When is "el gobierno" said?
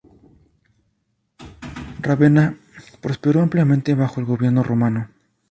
4.19-4.63